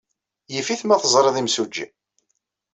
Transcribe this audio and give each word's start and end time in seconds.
Yif-it 0.53 0.81
ma 0.85 1.01
teẓriḍ 1.01 1.35
imsujji. 1.41 1.85